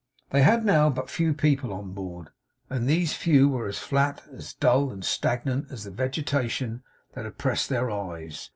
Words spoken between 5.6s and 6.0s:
as the